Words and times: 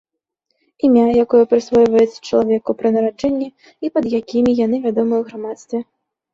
Імя, 0.87 1.03
якое 1.23 1.41
прысвойваецца 1.51 2.17
чалавеку 2.29 2.77
пры 2.81 2.89
нараджэнні 2.97 3.47
і 3.53 3.87
пад 3.99 4.05
якімі 4.23 4.59
яны 4.65 4.77
вядомыя 4.89 5.17
ў 5.23 5.25
грамадстве. 5.33 5.79